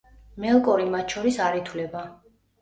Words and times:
მელკორი 0.45 0.87
მათ 0.95 1.13
შორის 1.17 1.37
არ 1.49 1.59
ითვლება. 1.61 2.03